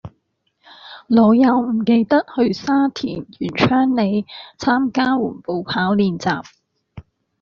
[1.05, 4.25] 老友唔記得去沙田源昌里
[4.57, 6.43] 參加緩步跑練習